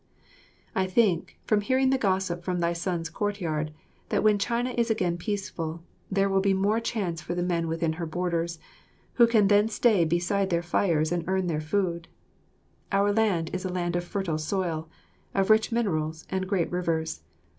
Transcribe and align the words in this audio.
I 0.73 0.87
think, 0.87 1.37
from 1.45 1.61
hearing 1.61 1.91
the 1.91 1.97
gossip 1.99 2.43
from 2.43 2.59
thy 2.59 2.73
son's 2.73 3.07
courtyard, 3.07 3.71
that 4.09 4.23
when 4.23 4.39
China 4.39 4.71
is 4.71 4.89
again 4.89 5.15
peaceful, 5.15 5.83
there 6.09 6.27
will 6.27 6.39
be 6.41 6.55
more 6.55 6.79
chance 6.79 7.21
for 7.21 7.35
the 7.35 7.43
men 7.43 7.67
within 7.67 7.93
her 8.01 8.07
borders, 8.07 8.57
who 9.21 9.27
can 9.27 9.47
then 9.47 9.69
stay 9.69 10.03
beside 10.03 10.49
their 10.49 10.63
fires 10.63 11.11
and 11.11 11.23
earn 11.27 11.45
their 11.45 11.61
food. 11.61 12.07
Our 12.91 13.13
land 13.13 13.51
is 13.53 13.63
a 13.63 13.69
land 13.69 13.95
of 13.95 14.03
fertile 14.03 14.39
soil, 14.39 14.89
of 15.35 15.51
rich 15.51 15.71
minerals, 15.71 16.25
and 16.31 16.49
great 16.49 16.71
rivers. 16.71 17.21